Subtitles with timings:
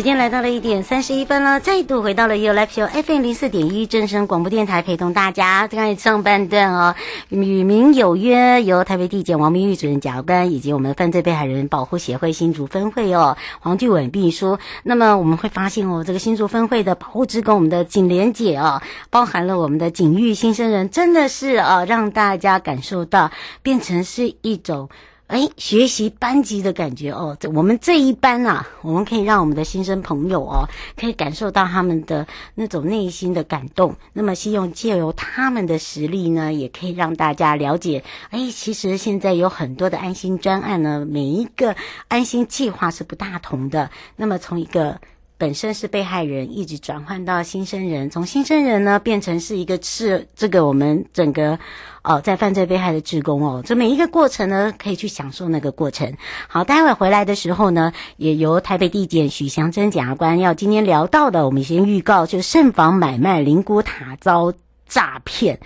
[0.00, 5.68] 时间来到了一点三十一分了，再度回到了 You Live Show FM 零四点一正声广播电台，陪同大家。
[5.68, 6.94] 刚才上半段哦，
[7.28, 14.58] 与民有约，由台北地检王明玉主任检察官以及我们犯罪被害人保护协会新竹分会哦，黄俊伟秘书。
[14.84, 18.80] 那么我们会发现哦，这个新竹分会的保护职工，我们的警连姐哦，
[19.10, 23.30] 包含了我们的警育新生人，真的是哦，让大家感受到
[23.62, 24.88] 变成是一种。
[25.30, 32.26] 哎，学习班级的感觉哦，我们这一班啊，我们可以让我们的新生朋友哦，可以感受到他们的
[32.56, 33.94] 那种内心的感动。
[34.12, 41.76] 那么，希望借由他们的实力呢，也可以让大家了解，哎，其实现在有很多的安心专案呢，每一个
[42.08, 43.88] 安心计划是不大同的。
[44.16, 45.00] 那么，从一个
[45.40, 51.58] 本身是被害人，一直转换到新生人，从新生人呢变成是一个是这个我们整个。
[52.02, 56.16] 哦，在犯罪被害的职工哦，这每一个过程呢，可以去享受那个过程。
[56.48, 64.50] 好，待会回来的时候呢，也由台北地检许祥珍检察官要今天聊到的，我们先预告，就慎防买卖灵骨塔遭
[64.90, 65.58] 诈骗。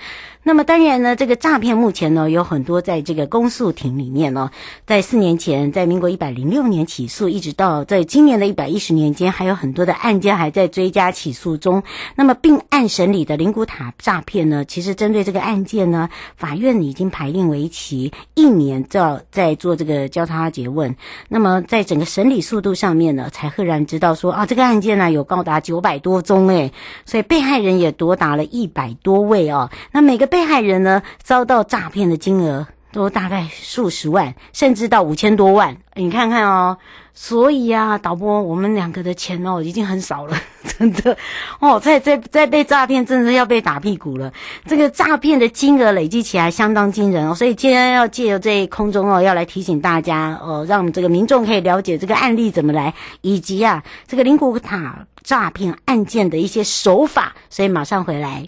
[0.46, 4.50] 那么当然呢，这个诈骗目前呢有很多在这个公诉庭里面呢，
[4.86, 11.82] 在四年前，在民国一百零六年起诉，一直到在今年的一百一十年间，还有很多的案件还在追加起诉中。
[12.14, 20.94] 那么并案审理的灵谷塔诈骗呢，其实针对这个案件呢，法院已经排定为期一年，在在做这个交叉詰问。
[21.26, 26.70] 那么在整个审理速度上面呢，才赫然知道说啊，这个案件呢有高达九百多宗诶，
[27.06, 29.70] 所以被害人也多达了一百多多位哦。
[29.92, 30.24] 那每个。
[30.34, 35.76] 被害人呢，遭到诈骗的金额都大概数十万，甚至到五千多万。
[35.94, 36.76] 你看看哦，
[37.12, 40.36] 所以啊，导播，我们两个的钱哦，已经很少了，
[40.76, 41.16] 真的
[41.60, 44.32] 哦，在在在被诈骗，真的要被打屁股了。
[44.66, 57.36] 这个诈骗的金额累积起来相当惊人哦，所以今天要借由这一空中哦，要来提醒大家哦，让这个民众可以了解这个案例怎么来，以及啊，这个灵骨塔诈骗案件的一些手法。
[57.50, 58.44] 所以马上回来。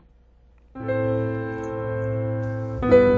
[0.78, 0.90] Thank
[2.92, 3.15] you.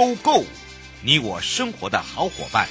[0.00, 0.46] Go Go，
[1.02, 2.66] 你我生活的好伙伴，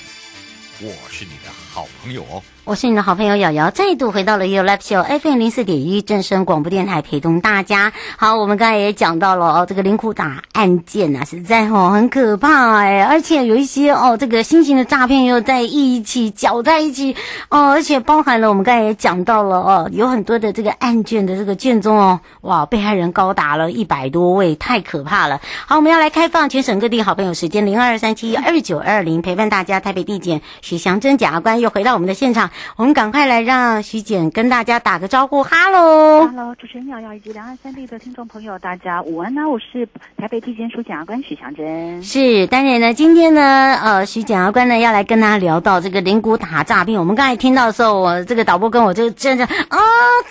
[0.82, 2.44] 我是你的好朋友哦。
[2.70, 7.92] 我是你的好朋友瑶瑶，再度回到了 You Live Show FM 零四点一正声广播电台，陪同大家。
[8.16, 17.16] 好，我们刚才也讲到了哦，这个灵骨塔案件啊，实在哦很可怕哎，而且有一些哦，这个新型的诈骗又在一起搅在一起
[17.50, 25.42] 哦，而且包含了我们刚才也讲到了哦，有很多的这个案卷的这个卷宗哦，哇，被害人高达了一百多位，太可怕了。
[25.66, 32.52] 好，我们要来开放全省各地好朋友时间零二三七二九二零陪伴大家，台北地检许祥珍检察官又回到我们的现场。
[32.76, 42.04] 我们赶快来让徐检跟大家打个招呼，哈喽，哈喽，主持人瑶瑶以及两岸三地的听众朋友，大家午安呢，我是台北地检署检察官许祥珍。
[42.04, 47.00] 是，当然呢，今天呢，呃，徐检察官呢要来跟大家聊到这个灵骨塔诈骗。
[47.00, 49.78] 我们刚才听到的时候，我这个导播跟我就真的啊，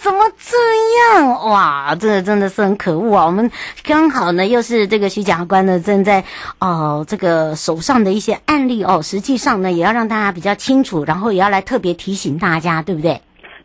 [0.01, 0.57] 怎么这
[1.19, 1.49] 样？
[1.49, 3.27] 哇，这个真的是很可恶啊！
[3.27, 3.51] 我们
[3.85, 6.21] 刚好呢，又是这个徐检察官呢正在
[6.59, 13.21] 哦、呃，这个手上的一些案例哦，实际上呢也要让大家比较清楚，然后也要来特别提醒大家，对不对？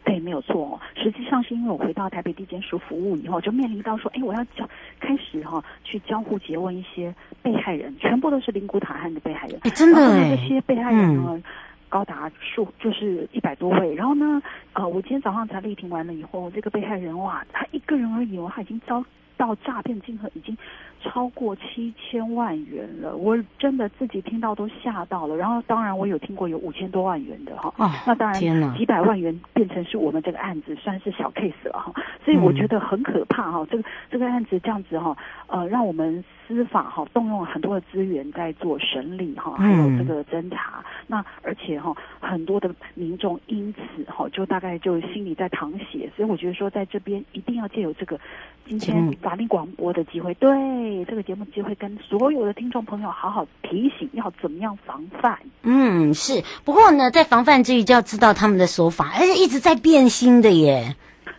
[0.05, 0.79] 对，没有错。
[0.95, 4.67] 实际上是因为我回到台北地检署服务以后，就面临到说，哎，我要交
[4.99, 9.57] 开始哈、哦、去交互诘问一些被害人，全部都是灵骨塔案的被害人。
[9.63, 11.43] 哎，真的哎，这些被害人呢，嗯、
[11.87, 13.95] 高达数就是一百多位。
[13.95, 14.41] 然后呢，
[14.73, 19.03] 呃，我今天早上才力庭完了以后，这个被害人哇，他一个人而已哦，他已经遭
[19.37, 20.55] 到诈骗金额已经。
[21.03, 25.35] 超过七千万元了，我真的自己听到都吓到了。
[25.35, 28.39] 然后，当然我有听过有五千多万元的哈，哦，那当然
[28.77, 31.93] 几百万元变成是我们这个案子算是小 case 了哈。
[32.23, 35.15] 所以我觉得很可怕哈，这个这个案子这样子哈，
[35.47, 40.83] 呃，让我们司法哈动用了很多的资源在做审理哈，还有这个侦查。
[41.05, 46.09] 那而且哈，很多的民众因此哈，就大概就心里在淌血。
[46.15, 48.17] 所以我觉得说，在这边一定要借由这个
[48.65, 50.92] 今天法律广播的机会，对。
[51.05, 55.39] 这个节目机会跟所有的听众朋友好好提醒，要怎么样防范。
[55.61, 56.43] 嗯，是。
[56.65, 60.93] 不过呢，在防范之余，就要知道他们的手法，而且一直在变新的耶。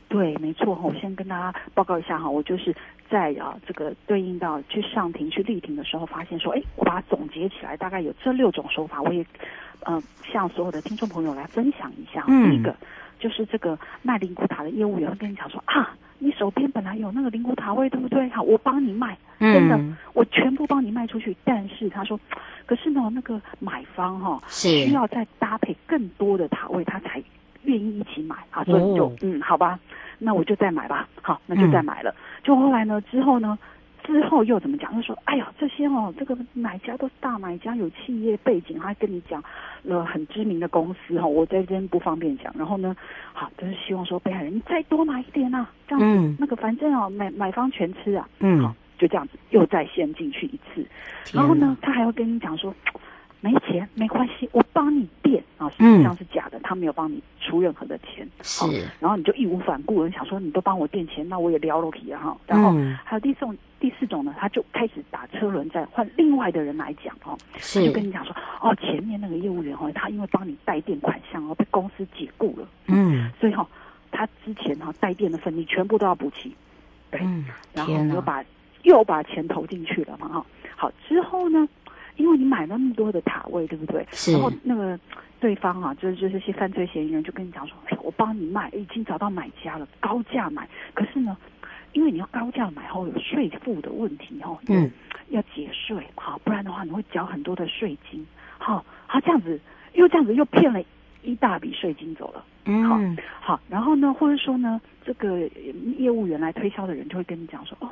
[0.09, 0.79] 对，没错。
[0.83, 2.75] 我先跟大家报告一下哈，我就是
[3.11, 9.23] 在啊这个对应到去上庭去立庭的时候，发现说，哎，我把它总结起来，大概有这六种手法，我也
[9.87, 10.03] 嗯、呃、
[10.33, 12.25] 向所有的听众朋友来分享一下。
[12.29, 12.75] 嗯，第一个
[13.19, 15.95] 就是这个卖灵骨塔的业务员会跟你讲说啊。
[16.21, 18.27] 你手边本来有那个灵骨塔位，对不对？
[18.31, 21.37] 好，我帮你卖，真的，嗯、我全部帮你卖出去。
[21.45, 22.19] 但是他说，
[22.67, 27.23] 可是呢，那个买方哈、哦、是需要再搭配更多的塔位，他才
[27.63, 28.65] 愿意一起买啊。
[28.65, 29.79] 所以就、哦、嗯，好吧，
[30.19, 31.09] 那我就再买吧。
[31.23, 32.11] 好，那就再买了。
[32.11, 33.59] 嗯、就后来呢，之后呢？
[34.07, 34.93] 之后又怎么讲？
[34.93, 39.43] 他说：“哎呀，这些哦，这个买家都是大买家，有企业背景，他还跟你讲
[39.83, 42.55] 了很知名的公司哈，我在这边不方便讲。
[42.55, 42.95] 然后呢，
[43.33, 50.87] 好，就是希望说被害人你再多买一点呐、啊，这样子、嗯、那个反正哦，买买方全吃啊，嗯，好，就这样子又再陷进去一次。
[51.33, 52.75] 然后呢，他还要跟你讲说。”
[53.45, 55.45] 没钱没关系，我帮你垫。
[55.59, 58.65] 啊，实际上是假的，嗯、他没有帮你出任何的钱，是，
[58.99, 62.73] 然后你就义无反顾的想说，你都帮我垫钱，那我也撩了皮啊哈，然后
[63.05, 73.67] 还有第四种第四种呢，他就开始打车轮战，换另外的人来讲哦，是，他就跟你讲说，哦，前面那个业务员哦，他因为帮你代垫款项哦，被公司解雇了，嗯，所以哈、哦，
[74.11, 76.57] 他之前哈代垫的份你全部都要补齐，
[77.11, 77.45] 对，嗯、
[77.75, 78.43] 然后又把
[78.85, 80.47] 又把钱投进去了嘛哈，
[80.77, 81.69] 好之后呢？
[82.17, 84.07] 因为你买那么多的塔位，对不对？
[84.13, 84.31] 是。
[84.31, 84.97] 然后那个
[85.41, 90.69] 对方啊，就是就是些犯罪嫌疑人就跟你讲说：“哎，我帮你卖，已经找到买家了，高价买。
[90.95, 91.37] 可是呢，
[91.93, 94.89] 因为你要高价买后有税负的问题哦，嗯，
[95.31, 98.25] 要节税，好，不然的话你会缴很多的税金。
[98.59, 99.61] 好，好这样子，
[99.95, 100.81] 又这样子又骗了
[101.23, 102.45] 一大笔税金走了。
[102.67, 103.01] 嗯，好，
[103.41, 105.39] 好，然后呢，或者说呢，这个
[105.99, 107.89] 业务员来推销的人就会跟你讲说：哦。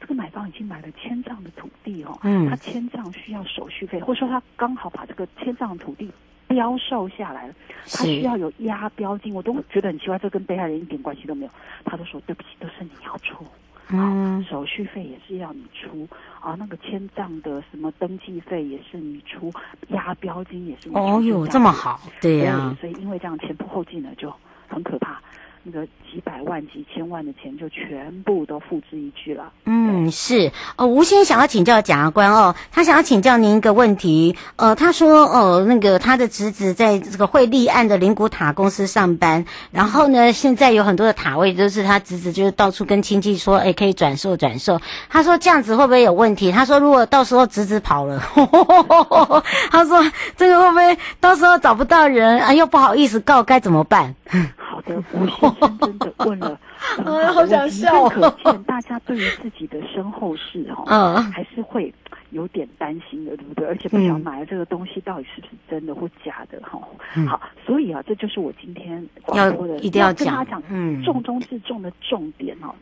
[0.00, 6.10] 这个买方已经买了千丈的土地哦，嗯，他千丈需要手续费，或者说他刚好把这个千丈的土地
[6.48, 7.54] 标售下来了，
[7.84, 11.50] 他需要有押标金，我都觉得很奇怪，这跟被害人一点关系都没有。
[11.84, 13.46] 他都说对不起，都是你要出，
[13.90, 16.08] 嗯，手续费也是要你出
[16.40, 19.52] 啊，那个千丈的什么登记费也是你出，
[19.90, 21.00] 押标金也是你出。
[21.00, 24.34] 哦哟，这么好，对呀、啊，所以因为这样前仆后继呢，就
[24.66, 25.22] 很可怕。
[25.64, 29.52] 那个几百万、几千万的钱就全部都付之一炬了。
[29.64, 30.50] 嗯，是。
[30.76, 34.36] 呃，吴先想要请教检察官哦，他想要请教您一个问题。
[34.56, 44.80] 呃，他说，呃，那个他的侄子在这个会立案的灵骨塔公司上班，然后呢，现在有很多的塔位都是他侄子，就是到处跟亲戚说，哎，可以转售转售。
[45.08, 46.50] 他说这样子会不会有问题？
[46.50, 50.04] 他说如果到时候侄子跑了，呵呵呵呵他说
[50.36, 52.52] 这个会不会到时候找不到人啊？
[52.52, 54.14] 又不好意思告，该怎么办？
[54.84, 56.58] 好的，吴先生真的问了，
[57.34, 58.08] 好想笑。
[58.08, 61.92] 可见大家对于自己的身后事哈，嗯，还是会
[62.30, 63.66] 有点担心的，对不对？
[63.66, 66.80] 而且不晓得买的这个东西到底是不是真的或假的哈。
[67.16, 72.74] 嗯、好，所以啊，这就是我今天广播的一定要讲，要跟他讲，嗯，重中之重的重点哦。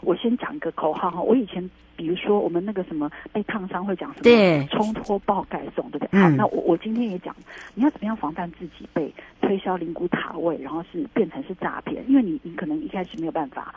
[0.00, 6.08] 我先讲一个口号哈，我以前比如说我们那个什么被烫伤会讲什么，对，冲脱爆盖送，对不对？
[6.12, 7.34] 嗯、好，那我我今天也讲，
[7.74, 9.12] 你要怎么样防范自己被
[9.48, 12.04] 推销灵骨塔位，然后是变成是诈骗？
[12.06, 13.74] 因为你你可能一开始没有办法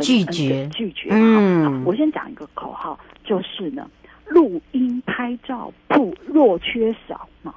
[0.00, 1.10] 拒绝拒绝。
[1.12, 3.88] 嗯，我先讲一个口号，就是呢，
[4.26, 7.54] 录音拍照不若缺少啊，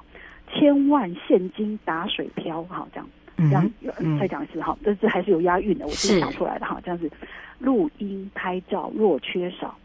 [0.54, 3.08] 千万现金打水漂，好这样。
[3.36, 3.68] 这样，
[3.98, 6.80] 嗯、再讲一次哈，这这还是有押韵的，我自己想出来的哈。
[6.84, 7.10] 这样子，
[7.58, 9.76] 录音拍照若缺少，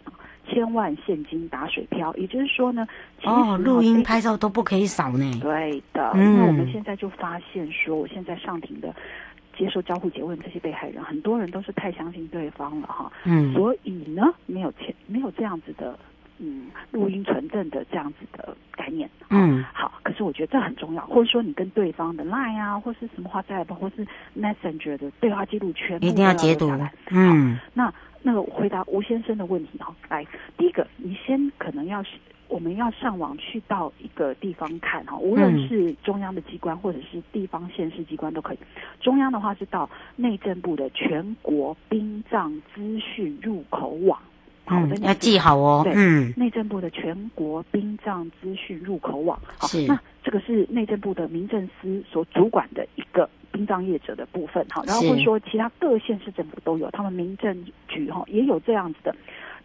[0.48, 2.14] 千万现金打水漂。
[2.16, 2.88] 也就是说呢，
[3.24, 5.40] 哦，录音拍照都不可以少呢。
[5.42, 8.94] 对的，嗯、因为我们现在就发现说，我现在上庭的
[9.58, 13.12] 接受交互诘问这些被害人，很多人都是太相信对方了哈。
[13.26, 15.98] 嗯，所以呢，没有钱，没有这样子的。
[16.44, 24.04] 嗯，录音存证的这样子的概念，嗯，好，可是我觉得这很重要，或者说你跟对方的 Line 啊，或是什么话在，或是
[24.36, 26.92] Messenger 的对话记录全部一定要截图下来。
[27.12, 27.94] 嗯，那
[28.24, 30.26] 那个回答吴先生的问题哈，来，
[30.58, 32.04] 第一个，你先可能要
[32.48, 38.58] 我们要上网去到一个地方看哈，无论是中央的机关或者是地方县市机关都可以。
[39.00, 44.20] 中央的话是到内政部的全国殡葬资讯入口网。
[44.72, 45.82] 嗯，要记好哦。
[45.84, 49.40] 对，嗯，内政部的全国殡葬资讯入口网。
[49.58, 49.86] 好，是。
[49.86, 54.66] 那这个是内政部的民政司所主管的一个殡葬业者的部分。
[54.70, 59.16] 好，然后或者说其他各县市政府都有，他们民政局哈也有这样子的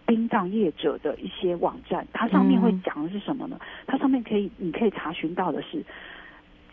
[0.06, 2.06] 殡葬业者的一些网站。
[2.12, 3.56] 它上面会讲的是什么呢？
[3.60, 5.84] 嗯、它上面可以你可以查询到的是。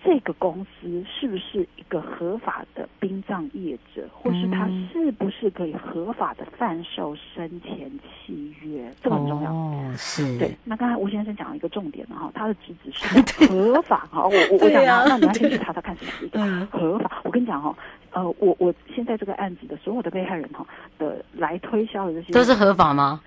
[0.03, 7.89] 这个公司是不是一个合法的殡葬业者，或是他是不是可以合法的贩售生前
[8.25, 8.93] 契约？
[9.01, 9.51] 这个很重要。
[9.51, 10.37] 哦，是。
[10.37, 14.23] 对，那刚才吴先生讲了一个重点了哈，他的职责是 合法哈。
[14.23, 17.21] 我我我想啊，那你要先去 查查看是不是一个合法。
[17.23, 17.73] 我跟你讲哈，
[18.11, 20.65] 呃，我我现在这个案子的所有的被害人哈
[20.99, 23.21] 的来推销的这些都是合法吗？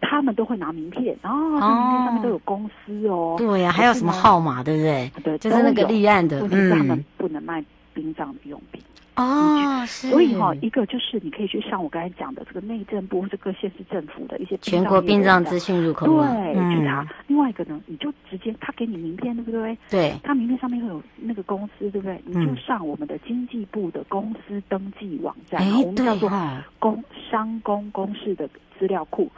[0.00, 3.36] 他们都会拿名片，然后名片上面都有公司哦。
[3.38, 5.10] 对呀，还有什么号码，对不对？
[5.22, 6.40] 对，就是那个立案的。
[6.50, 8.82] 嗯，他们不能卖殡葬的用品。
[9.16, 10.08] 哦，是。
[10.08, 16.06] 所以哈，一个就是你可以去上我刚才讲的这个内政部或者各县市政府的一些全国殡葬资讯入口。
[16.06, 17.06] 对，去查。
[17.26, 19.76] 另外一个呢，你就直接他给你名片，对不对？
[19.90, 20.14] 对。
[20.22, 22.18] 他名片上面会有那个公司，对不对？
[22.24, 26.30] 你就上我们的经济部的公司登记网站，我们叫做
[26.78, 29.30] 工商公公示的资料库。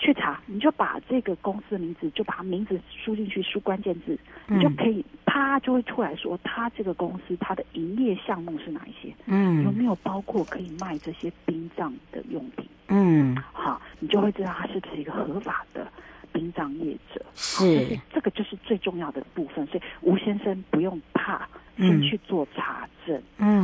[0.00, 9.14] 去查，你就把这个公司的名字，就把名字输进去，输关键字，嗯、你就可以，啪就会出来说，他这个公司它的营业项目是哪一些？
[9.26, 12.66] 嗯，有没有包括可以卖这些殡葬的用品？
[12.88, 15.86] 嗯，好，你就会知道他是不是一个合法的
[16.32, 17.24] 殡葬业者。
[17.34, 21.46] 是，是，这个就是最重要的部分，所以吴先生不用怕。
[21.76, 22.89] 先去做查证，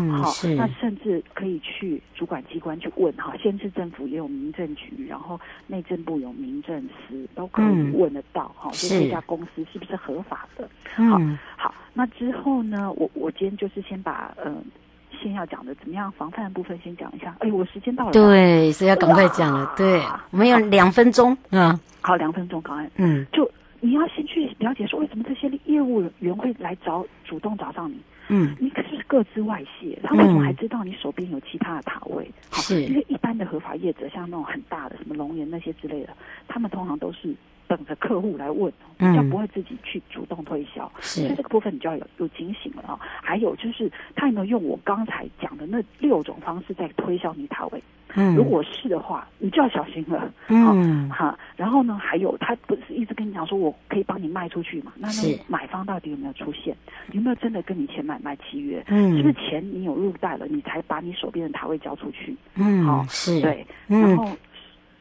[0.09, 10.69] 嗯，好，是那甚至可以去主管机关去问哈，县市政府也有民政局，然后内政部有民政司，都可以问得到哈，就是这家公司是不是合法的？
[10.95, 11.21] 好，
[11.57, 14.65] 好，那之后呢，我我今天就是先把嗯，
[15.11, 17.35] 先要讲的怎么样防范的部分先讲一下。
[17.41, 23.51] 哎，我时间到了，对，所以要赶快讲了，对，我们有两分钟，嗯，好，两分钟，赶快，嗯，就。
[23.79, 28.01] 你要先去了解说，为什么这些业务员会来找主动找上你？
[28.29, 28.71] 嗯，你
[29.09, 32.31] 可是个资外泄，他为什么还知道你手边有其他的塔位？
[32.51, 36.17] 好，是因为一般的合法业者，像那种很大的什么龙岩那些之类的，
[36.49, 37.35] 他们通常都是
[37.69, 40.91] 等着客户来问，比较不会自己去主动推销。
[41.01, 42.99] 是，所以这个部分你就要有有警醒了啊。
[43.01, 47.83] 还有就是，他有没有用我刚才讲的那六种方式在推销你塔位？
[48.17, 50.33] 嗯，如果是的话，你就要小心了。
[50.49, 54.93] 嗯，哈，然后呢，还有他不是一直跟你讲说，我可以帮你卖出去嘛？
[54.97, 56.77] 那那买方到底有没有出现？
[57.13, 58.83] 有没有真的跟你签买卖契约？
[58.89, 62.35] 嗯，是不是钱你有入袋了，你才把你手边的塔位交出去？
[62.57, 64.29] 嗯，好，是对，然后。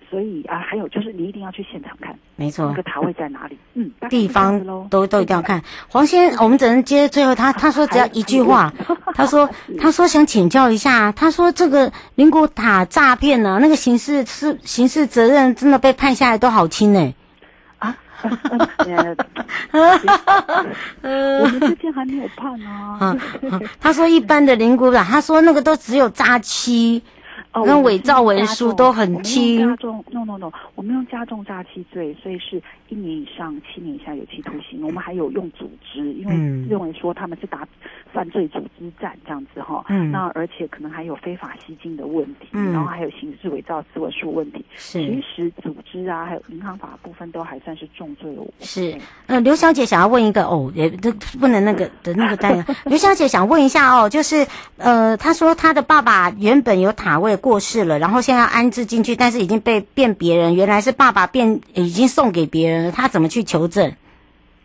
[0.09, 3.57] 所以啊，还有就是你一定要去现场看，没错，那个塔位在哪里？
[3.73, 5.61] 嗯，地方都都一定要看。
[5.87, 8.71] 黄先，我们只能接最后他 他说只要一句话，
[9.13, 17.13] 他说 他说想请教一下，他说这个灵骨塔诈骗呢，那个刑事是刑事责任真的被判下来都好轻呢。
[17.79, 17.95] 啊，
[19.73, 23.15] 我们之前还没有判啊。
[23.79, 27.03] 他说一般的灵骨塔，他说那个都只有诈欺。
[27.55, 29.57] 哦，那伪造文书都很轻。
[29.57, 34.85] 加重，no no no，我们用加重诈欺罪，所以是一年以上七年以下有期徒刑。
[34.85, 36.35] 我们还有用组织，因为
[36.67, 37.65] 认为说他们是打
[38.11, 39.85] 犯罪组织战这样子哈。
[39.87, 40.11] 嗯。
[40.11, 44.63] 那而且可能还有非法吸金的问题，嗯，然后还有刑事伪造私文书问题。
[44.75, 44.99] 是。
[44.99, 48.45] 其实组织啊，还有银行法部分都还算是重罪哦。
[48.59, 48.93] 是。
[49.27, 51.09] 呃，刘小姐想要问一个哦，也这
[51.39, 52.65] 不能那个的那个单元。
[52.83, 54.45] 刘小姐想问一下哦，就是
[54.75, 57.33] 呃，她说她的爸爸原本有塔位。
[57.45, 63.93] 过世了，然后现在要安置进去，但是已经被变别人，原来是爸爸变，已经送给别人了，他怎么去求证？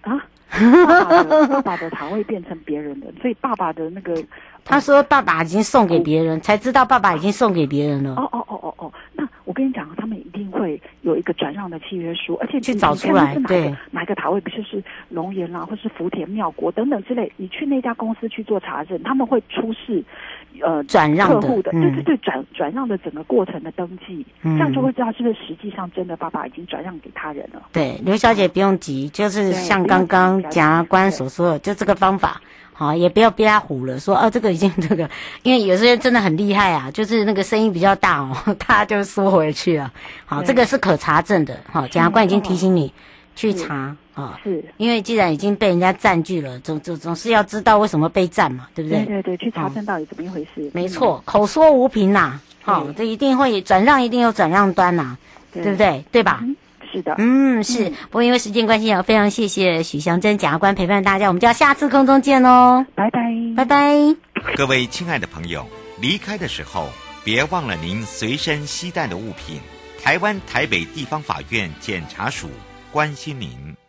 [0.00, 0.25] 啊？
[0.49, 4.14] 爸爸的爸爸的塔位变成别人的，所以爸爸的那个，
[4.64, 8.14] 他说爸爸已经送给别人，哦、才知道爸爸已经送给别人了。
[8.14, 20.02] 哦哦哦哦哦，那我跟你讲，他们一定会有一个转让的契约书，而且去找出来，对，哪个塔位，不就是龙岩啦，或是福田妙国等等之类，你去那家公司去做查证，他们会出示。
[20.62, 27.62] 呃，转让客户的，对对对，转转让的整个过程的登记，嗯，这样就会知道是不是实际上真的爸爸已经转让给他人了。
[27.73, 32.40] 对，刘小姐不用急，就是像刚刚检察官所说的，就这个方法，
[32.73, 35.09] 好，也不要被他唬了，说啊，这个已经这个，
[35.43, 39.93] 因为有些人真的很厉害啊，就是那个声音比较大哦， 他就缩回去了。
[40.25, 42.93] 好，这个是可查证的，好，检察官已经提醒你
[43.34, 43.96] 去查。
[44.12, 48.99] 啊，是因为既然已经被人家占据了，总总总是要知道为什么被占嘛，对不对？
[49.06, 50.62] 对对对，去查证到底怎么一回事。
[50.66, 55.16] 哦、没错，口说无凭呐，好、哦，这一定会转让，一定有转让端呐，
[55.52, 56.04] 对，不对？
[56.12, 56.40] 对吧？
[56.42, 56.54] 嗯、
[56.92, 57.88] 是的，嗯，是。
[57.88, 63.20] 嗯、不过因为时间关系，也非常谢谢许祥珍检察官陪伴大家，我们就要下次空中见喽，拜拜，
[63.56, 63.94] 拜拜。
[64.54, 65.66] 各位亲爱的朋友，
[65.99, 66.88] 离开的时候
[67.25, 69.58] 别忘了您随身携带的物品。
[70.02, 72.49] 台湾台北地方法院检察署
[72.92, 73.79] 关心您。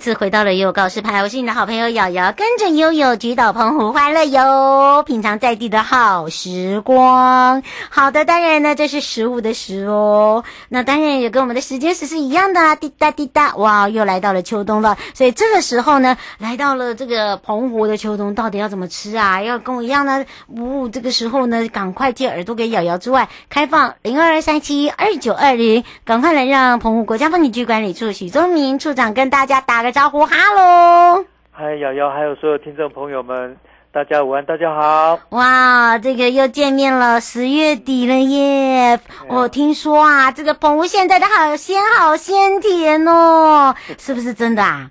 [0.00, 7.62] 次回到了悠悠告示牌，我是你的好朋友瑶瑶，跟着悠悠举岛澎湖欢乐游，品尝在地的好时光。
[7.90, 10.42] 好的，当然呢，这是食物的食哦。
[10.70, 14.96] 那当然也跟我们的时间时是一样的啊，滴答滴答，哇，又来到了秋冬了。
[15.12, 19.42] 所以这个时候呢，来到了这个澎湖的秋冬，到底要怎么吃啊？
[19.42, 20.24] 要跟我一样呢？
[20.48, 29.60] 呜、这个时候呢，赶快借耳朵给瑶瑶之外，开放零二二三七二九二零，赶快来让澎湖国家风景区管理处许宗明处长跟大家。
[29.60, 31.24] 打个招呼，哈喽！
[31.50, 33.56] 嗨，瑶瑶，还有所有听众朋友们，
[33.92, 35.18] 大家午安，大家好！
[35.30, 38.98] 哇，这个又见面了，十月底了耶！
[39.28, 44.88] 我、听说啊，这个澎湖现在的好鲜好鲜甜哦， 是不是真的啊？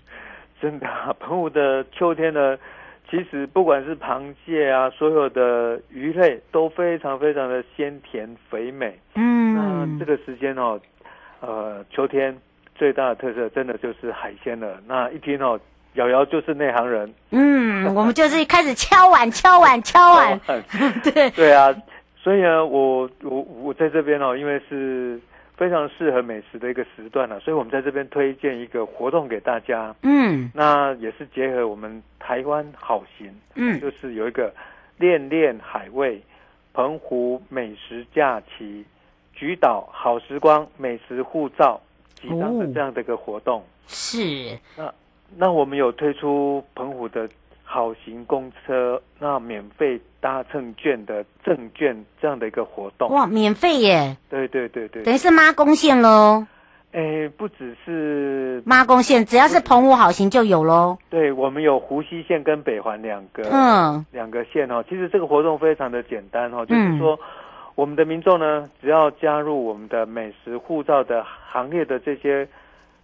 [0.62, 2.57] 真的，啊澎湖的秋天呢，
[3.09, 8.99] 其实不管是螃蟹啊，所有的鱼类都非常非常的鲜甜肥美。
[9.15, 10.79] 嗯，那这个时间哦，
[11.39, 12.38] 呃，秋天。
[12.79, 14.81] 最大的特色真的就是海鲜了。
[14.87, 15.59] 那一听哦，
[15.95, 17.13] 瑶瑶就是内行人。
[17.31, 20.39] 嗯，我们就是开始敲碗、敲碗、敲碗。
[21.03, 21.75] 对对啊，
[22.15, 25.19] 所以呢，我我我在这边哦，因为是
[25.57, 29.93] 非常适合美食的一个时段了，所以我们在这边推荐一个活动给大家。
[30.03, 34.53] 嗯，那也是结合我们台湾好行，嗯，就是有一个
[34.97, 36.21] 恋恋海味
[36.73, 38.85] 澎湖美食假期，
[39.33, 41.81] 举岛好时光美食护照。
[42.21, 44.93] 几张的这样的一个活动、哦、是那
[45.38, 47.29] 那我们有推出澎湖的
[47.63, 54.17] 好行公车，那免费搭乘券的赠券这样的一个活动哇，免费耶！
[54.29, 56.45] 对对对对，等于是妈宫线喽。
[56.91, 60.97] 哎，不只是妈宫线，只要是澎湖好行就有喽。
[61.10, 64.84] 对，我们有湖西线跟北环两个，嗯，两个线哦。
[64.89, 67.13] 其实这个活动非常的简单哦，就是说。
[67.15, 67.19] 嗯
[67.79, 72.45] 我们的民众呢，只要加入我们的美食护照的行列的这些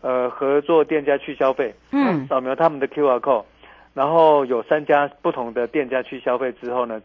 [0.02, 3.46] 呃合作店家去消费，嗯，扫描他们的 QR code，
[3.94, 7.02] 然后有三家不同的店家去消费之后呢，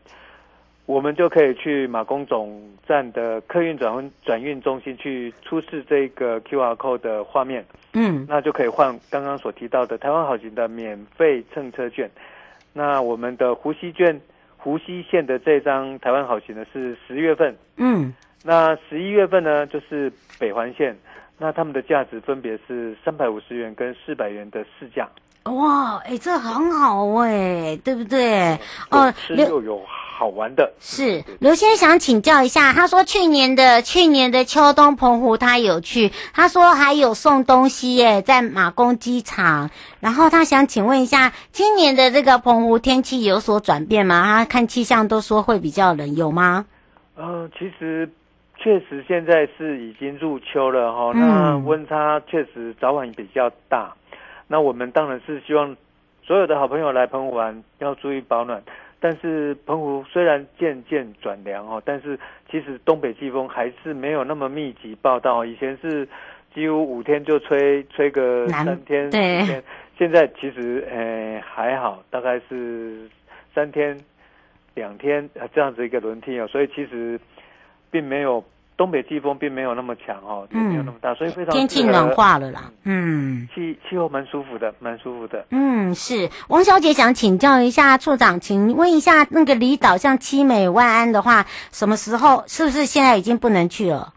[0.86, 12.10] 我们就可以去马公总站的客运转运转运中心去出示这个 QR code 的画面，嗯，那就可以换刚刚所提到的台湾好行的免费乘车券。
[12.72, 14.20] 那我们的湖西券、
[14.62, 17.56] 湖西线的这张台湾好行呢是十月份。
[17.76, 18.14] 嗯。
[18.42, 20.96] 那十一月份呢，就是北环线，
[21.38, 25.08] 那他们的价值分别是三百五十元跟四百元的市价。
[25.44, 28.58] 哇，哎，这很好哎，对不对？
[28.90, 30.70] 哦，吃又有好玩的。
[30.78, 39.70] 是刘先生想请教一下，他说去年的去年的秋冬澎湖他有去，他说还有送东西耶，在马公机场。
[39.98, 44.22] 然后他想请问一下，今年的这个澎湖天气有所转变吗？
[44.22, 46.66] 他看气象都说会比较冷，有吗？
[47.16, 48.08] 呃，其实。
[48.62, 53.90] 确实，现在是已经入秋了哈，那温差确实早晚比较大。
[54.50, 55.76] 那我们当然是希望
[56.24, 58.60] 所有的好朋友来澎湖玩要注意保暖。
[58.98, 62.18] 但是澎湖虽然渐渐转凉哦，但是
[62.50, 65.44] 其实东北季风还是没有那么密集报道。
[65.44, 66.08] 以前是
[66.52, 69.62] 几乎五天就吹吹个三天四天，
[69.96, 73.08] 现在其实诶还好，大概是
[73.54, 73.96] 三天
[74.74, 77.20] 两天这样子一个轮替哦，所以其实。
[77.92, 78.44] 并没有
[78.80, 82.72] 东北季风，并没有那么强哦，也没有那么大，嗯、所以非常天气暖化了啦。
[82.84, 85.44] 嗯，气气候蛮舒服的，蛮舒服的。
[85.50, 94.14] 嗯，是王小姐想请教一下处长，请问一下那个离岛像七美、万安的话，什么时候是不是现在已经不能去了？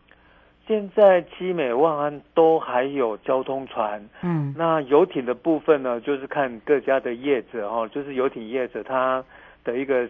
[0.66, 4.02] 现在七美、万安都还有交通船。
[4.22, 9.22] 嗯，那游艇的部分呢，就是看各家的业者哦，就是游艇业者他
[9.66, 10.08] 的一个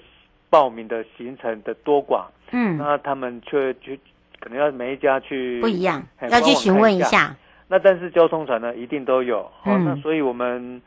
[0.51, 2.25] 报名的行程的多寡。
[2.55, 3.99] 嗯，那他们却去，
[4.43, 7.35] 可能要每一家去不一样，要去询问一下。
[7.67, 9.49] 那但是交通船呢，一定都有。
[9.65, 10.81] 嗯，哦，那所以我们。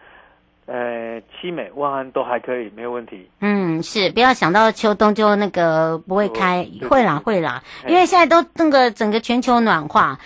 [0.69, 3.31] 呃，七美、万安都还可以，没有问题。
[3.41, 10.19] 嗯，是，不要想到秋冬就那个不会开，会啦会啦，因为现在都那个整个全球暖化，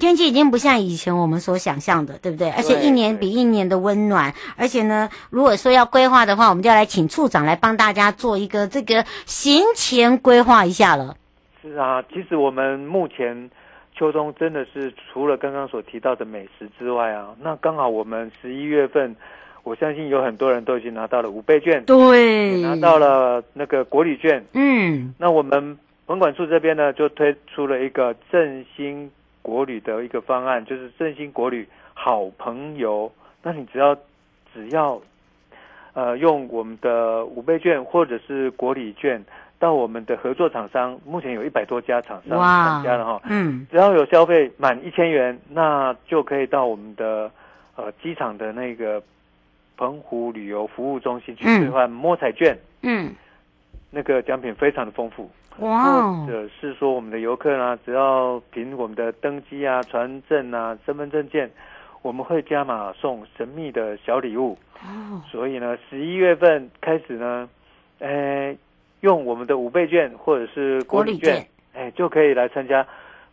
[0.00, 2.50] 天气已经不像以前我们所想象的，对不对？
[2.50, 11.14] 而且一年比一年的温暖，而且呢，如果说要规划的话，我们就要来请处长来帮大家做一个这个行前规划一下了。
[11.64, 13.50] 是啊，其实我们目前
[13.94, 19.16] 秋冬真的是除了刚刚所提到的美食之外啊，那刚好我们十一月份。
[19.66, 24.44] 我相信有很多人都已经拿到了五倍券，对，拿到了那个国旅券。
[24.52, 33.10] 嗯，那我们文管处这边呢，就推出了一个振兴国旅的一个方案，就是振兴国旅好朋友。
[33.42, 33.96] 那你只要
[34.52, 35.00] 只要
[35.94, 39.24] 呃用我们的五倍券或者是国旅券
[39.64, 43.22] 到我们的合作厂商，目前有一百多家厂商参加了哈。
[43.24, 47.30] 嗯，只要有消费满一千元，那就可以到我们的
[47.76, 49.02] 呃机场的那个。
[49.76, 53.12] 澎湖旅游服务中心去兑换摸彩券，嗯，
[53.90, 61.50] 那个奖品非常的丰富，哇，或者是说我们的游客呢，只要凭我们的登机啊、传证啊、身份证件，
[62.02, 64.56] 我们会加码送神秘的小礼物。
[64.84, 67.48] 哦，所以呢，十一月份开始呢，
[67.98, 68.56] 诶，
[69.04, 72.86] 用我们的五倍券或者是国礼券，哎，就可以来参加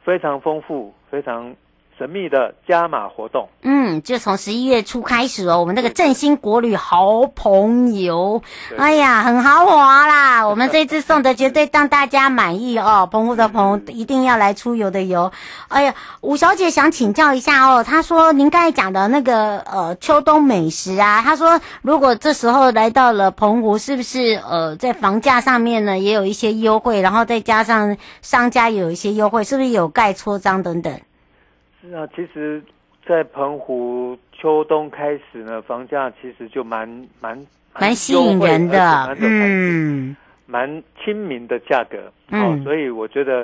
[0.04, 1.56] 非常丰富、非常。
[2.02, 5.60] 神秘的加码活动，嗯，就从十一月初开始哦。
[5.60, 8.42] 我们那个振兴国旅好朋友，
[8.76, 10.42] 哎呀，很豪华啦。
[10.50, 13.08] 我们这次送的绝对让大家满意哦。
[13.12, 15.32] 澎湖的朋友一定要来出游的游。
[15.68, 17.84] 哎呀，吴小姐想请教一下哦。
[17.84, 31.00] 她说您刚才讲的那个呃秋冬美食啊，她说如果这时候来到了澎湖，是不是呃在房价上面呢也有一些优惠，然后再加上商家有一些优惠，是不是有盖戳章等等？
[31.82, 32.62] 是啊，其实，
[33.08, 36.88] 在澎湖秋冬开始呢，房价其实就蛮
[37.20, 40.16] 蛮蛮吸引人的，嗯，
[40.46, 41.98] 蛮亲民的价格，
[42.30, 43.44] 嗯、哦，所以我觉得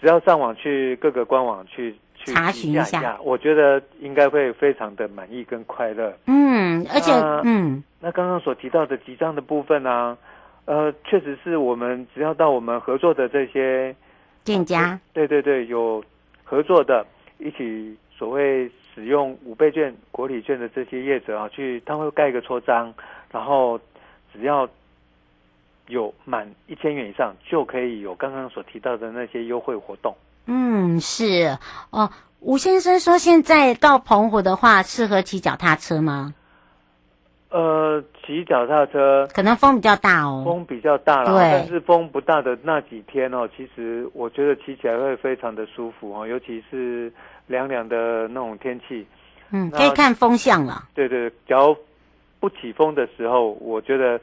[0.00, 6.12] 只要上网去各个官网去去查询一下，我觉得应该会非常的满意跟快乐。
[6.26, 7.12] 嗯，而且
[7.44, 10.18] 嗯，那刚刚所提到的几张的部分呢、啊，
[10.66, 13.96] 呃，确实是我们只要到我们合作的这些
[14.44, 16.04] 店家，对对对，有
[16.44, 17.06] 合作的。
[17.38, 22.92] 一起所谓使用五倍券、国旅券的这些业者啊，去他会盖一个戳章，
[23.30, 23.78] 然后
[24.32, 24.68] 只要
[25.88, 30.16] 有满一千元以上，就可以有刚刚所提到的那些优惠活动。
[30.46, 31.58] 嗯，是
[31.90, 32.10] 哦。
[32.40, 36.34] 吴先生说，现在到澎湖的话，适合骑脚踏车吗？
[37.48, 47.12] 呃，骑脚踏车可能风比较大哦，风比较大了，对，但是风不大的那几天哦，其实我觉得骑起来会非常的舒服哦，尤其是
[47.46, 49.06] 凉凉的那种天气。
[49.52, 50.82] 嗯，可以看风向了。
[50.92, 51.76] 对对，只要
[52.40, 54.20] 不起风的时候，我觉得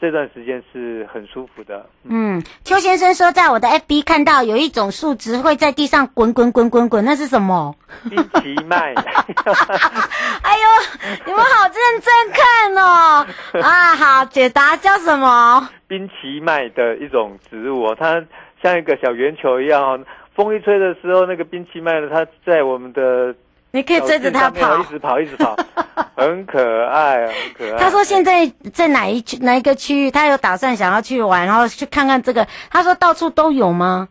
[0.00, 1.86] 这段时间是很舒服的。
[2.04, 7.74] 嗯，邱先生说，在我的 FB 看到有一种树枝会在地上滚滚滚滚滚，那是什么？
[8.10, 8.92] 冰奇麦。
[10.42, 13.26] 哎呦，你们好认真看哦！
[13.62, 15.68] 啊，好，解答叫什么？
[15.86, 18.24] 冰奇麦的一种植物哦，它
[18.62, 20.00] 像一个小圆球一样哦，
[20.34, 23.34] 风一吹的时候，那个冰奇麦呢，它在我们的。
[23.76, 25.54] 你可以追着他跑，一直跑，一直跑，
[26.16, 27.78] 很可爱，很可爱。
[27.78, 32.46] 他说现在在哪一区哪一个区域，他有打算想要去玩，然后去看看这个。
[32.70, 34.08] 他说到处都有吗？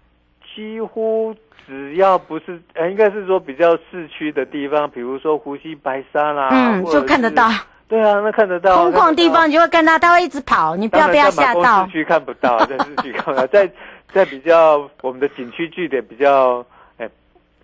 [0.56, 7.50] 几乎只要不是，呃，应该是说比较市区的地方，比如说湖西白沙啦，嗯，就看得到。
[7.88, 8.84] 对啊，那看得到。
[8.84, 11.88] 空旷地方你就会看到，他会一直跑，你不要被他吓到。
[11.88, 13.68] 市区看不到，在市区看不到，在
[14.14, 16.64] 在比较我们的景区据点比较。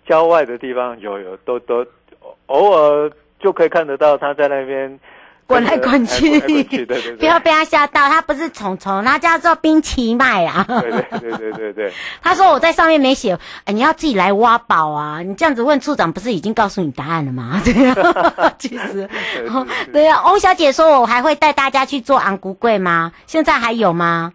[0.06, 1.86] 郊外的地方有有都都
[2.46, 3.10] 偶尔
[3.40, 4.98] 就可以看得到他在那边
[5.46, 10.64] 滚来滚去，对对对， 不要被他吓到，他不是虫虫，他叫做冰奇麦啊。
[10.68, 11.92] 对对对对对对。
[12.22, 15.20] 他说我在上面没写，哎，你要自己来挖宝啊！
[15.22, 17.60] 你这样子问处长，不是已经告诉你答案了吗？
[17.64, 17.94] 对呀，
[18.58, 19.08] 其实，
[19.92, 20.22] 对啊。
[20.24, 23.12] 翁小姐说，我还会带大家去做昂古贵吗？
[23.26, 24.32] 现在还有吗？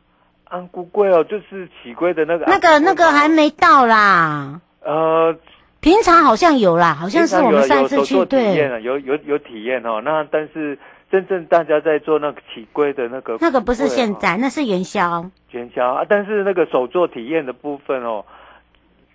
[0.50, 2.46] 昂古贵哦，就是起龟的那个。
[2.46, 4.60] 那个那个还没到啦。
[4.84, 5.36] 呃。
[5.80, 10.02] 平常好像有啦，好像是我们上次去对，有有有体验哦。
[10.04, 10.78] 那但是
[11.12, 15.26] 真正大家在做那个起龟的那个，那个不是现在，那是元宵。
[15.52, 18.26] 元宵啊，但是那个手做体验的部分哦，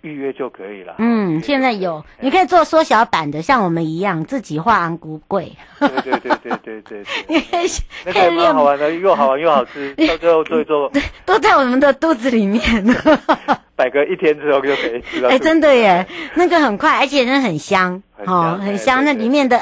[0.01, 0.95] 预约就可以了。
[0.97, 5.51] 嗯，现在有，你可以做缩小版的，像我们一样自己画安菇柜。
[5.79, 6.31] 对对对
[6.63, 7.69] 对对对， 你可以
[8.05, 10.91] 那个蛮好玩的，又好玩又好吃， 到最后做一做，
[11.25, 12.61] 都在我们的肚子里面。
[13.83, 15.29] 摆个一天之后就可以吃了。
[15.29, 19.03] 哎，真的耶，那个很快，而且那很香，哦，很香。
[19.03, 19.59] 那里面的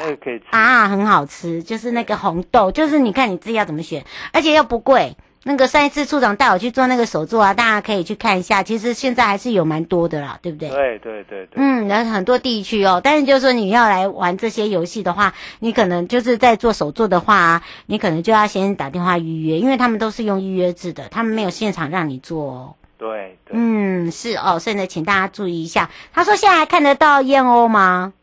[0.52, 5.16] 啊很好吃，就是那个红豆，就是你看你自己要怎么选，而且又不贵。
[5.44, 8.62] 那个上一次处长带我去做那个手作啊，大家可以去看一下。
[8.62, 10.70] 其实现在还是有蛮多的啦，对不对？
[10.70, 11.48] 对对对对。
[11.56, 22.76] 嗯，然后很多地区哦，但是就是说你要来玩这些游戏的话，你可能就是在做手作的话，你可能就要先打电话预约，因为他们都是用预约制的，他们没有现场让你做哦。
[23.02, 25.90] 对，对，嗯，是哦，现在请大家注意一下。
[26.14, 28.14] 他说现在还看得到燕鸥吗？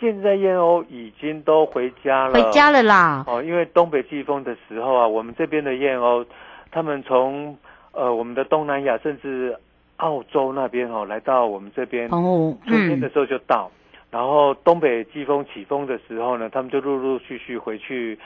[0.00, 3.22] 现在燕鸥已经都回家了，回家了啦。
[3.26, 6.24] 哦，因为东北季风的时候啊，我们这边的燕鸥，
[6.70, 7.54] 他们从
[7.92, 9.54] 呃我们的东南亚甚至
[9.98, 18.18] 澳洲那边哦，来到我们这边，哦，春天的时候就到，嗯、然后东北季风起风的时候呢，他们就陆陆续续回去。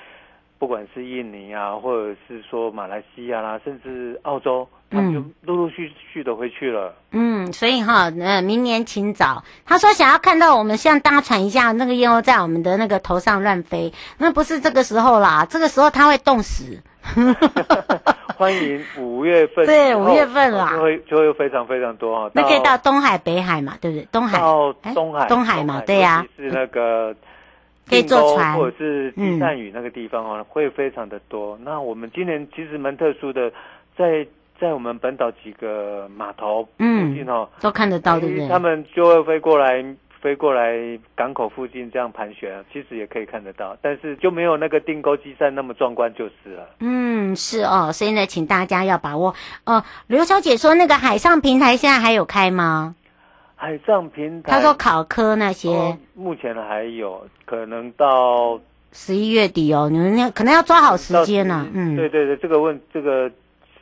[0.61, 6.95] 不管是印尼啊，或者是说马来西亚啦，甚至澳洲，他们就陆陆续续的回去了。
[7.13, 9.43] 嗯，所以哈，呃，明年请早。
[9.65, 16.79] 他说想要看到我们像搭船一样，那个燕鸥在我们的那个头上乱飞，那不是这个时候啦，这个时候它会冻死。
[18.37, 22.31] 欢迎五月份，对，五月份啦，就会就会非常非常多哈。
[22.35, 24.07] 那可以到东海、北海嘛，对不对？
[24.13, 27.17] 东海到东海，东海嘛，对呀，是那个。
[27.91, 31.59] 可以坐船，或者是地善屿那个地方哦，嗯、会非常的多。
[31.65, 33.51] 那我们今年其实蛮特殊的，
[33.99, 34.25] 在
[34.61, 38.49] 在我们本岛几个码头附近哦，嗯、都看得到，对不对？
[38.49, 39.85] 他们就会飞过来，
[40.21, 40.77] 飞过来
[41.17, 46.69] 港口附近这样盘旋，其实也可以看得到，但是就没有那个定钩机站那么壮观就是了。
[46.81, 49.31] 嗯，是哦，所以呢，请大家要把握。
[49.65, 52.95] 哦、呃，刘小姐说那个海上平台现在还有开吗？
[53.61, 58.59] 海上平台，他说考科那些，哦，目前还有可能到
[58.91, 61.67] 十一月底哦，你们要可能要抓好时间呢，啊。
[61.75, 63.31] 嗯，对对对，这个问这个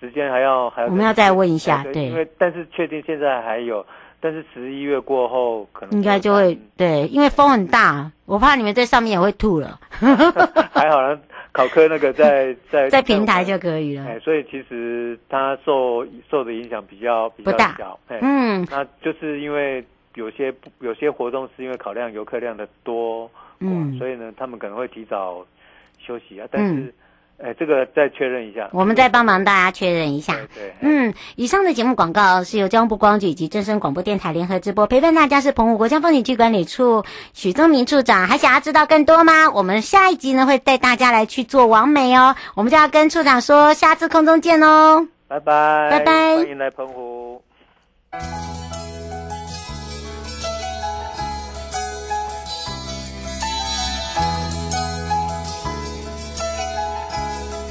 [0.01, 3.87] 时间还要还要，我们要再问一下，对，对，因为但是确定现在还有，
[4.19, 9.79] 但是十一月过后可能应该就会对，因为风很大，我怕你们在上面也会吐了。
[10.75, 11.17] 还好啦。
[11.53, 19.85] 考科那个在 在在平台就可以了，哎，所以其实它受受的影响比较比较小，不大，嗯，那就是因为
[20.15, 23.31] 有些有些活动是因为考量游客量的多，
[23.61, 25.45] 嗯，所以呢，他们可能会提早
[25.99, 26.75] 休息啊，但是。
[26.75, 26.93] 嗯
[27.41, 30.35] 哎，这个再确认一下，我们再帮忙大家确认一下。
[30.35, 38.27] 对，对，嗯，以上的节目广告是由交通部观光局以及正声广播电台联合直播，陪伴大家是澎湖国家风景区管理处许宗明处长。
[38.27, 39.51] 还想要知道更多吗？
[39.55, 47.41] 我们下一集呢会带大家来去做完美哦，我们就要跟处长说，下次空中见哦，拜拜，拜拜，欢迎来澎湖。